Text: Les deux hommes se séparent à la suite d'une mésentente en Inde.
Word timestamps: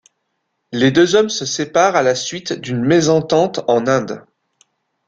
Les 0.71 0.89
deux 0.89 1.13
hommes 1.15 1.29
se 1.29 1.45
séparent 1.45 1.95
à 1.95 2.01
la 2.01 2.15
suite 2.15 2.53
d'une 2.53 2.83
mésentente 2.83 3.59
en 3.67 3.85
Inde. 3.85 4.25